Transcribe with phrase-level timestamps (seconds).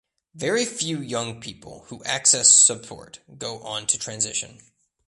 [0.33, 4.59] Very few young people who access support go on to transition.